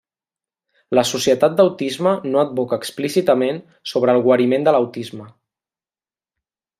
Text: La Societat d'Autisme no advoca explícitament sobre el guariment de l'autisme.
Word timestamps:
La 0.99 1.03
Societat 1.09 1.57
d'Autisme 1.59 2.13
no 2.31 2.41
advoca 2.43 2.79
explícitament 2.83 3.59
sobre 3.93 4.15
el 4.17 4.23
guariment 4.29 4.65
de 4.69 4.73
l'autisme. 4.77 5.29